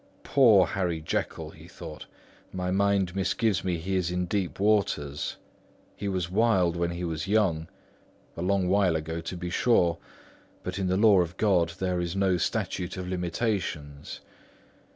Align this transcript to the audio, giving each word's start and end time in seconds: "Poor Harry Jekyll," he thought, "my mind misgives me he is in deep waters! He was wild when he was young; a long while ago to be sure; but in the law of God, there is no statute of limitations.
"Poor 0.23 0.65
Harry 0.65 0.99
Jekyll," 0.99 1.51
he 1.51 1.67
thought, 1.67 2.07
"my 2.51 2.71
mind 2.71 3.15
misgives 3.15 3.63
me 3.63 3.77
he 3.77 3.95
is 3.95 4.09
in 4.09 4.25
deep 4.25 4.59
waters! 4.59 5.35
He 5.95 6.07
was 6.07 6.27
wild 6.27 6.75
when 6.75 6.89
he 6.89 7.03
was 7.03 7.27
young; 7.27 7.67
a 8.35 8.41
long 8.41 8.67
while 8.67 8.95
ago 8.95 9.21
to 9.21 9.37
be 9.37 9.51
sure; 9.51 9.99
but 10.63 10.79
in 10.79 10.87
the 10.87 10.97
law 10.97 11.21
of 11.21 11.37
God, 11.37 11.73
there 11.77 12.01
is 12.01 12.15
no 12.15 12.37
statute 12.37 12.97
of 12.97 13.07
limitations. 13.07 14.21